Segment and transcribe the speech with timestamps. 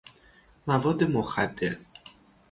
[0.67, 1.75] مواد مخدر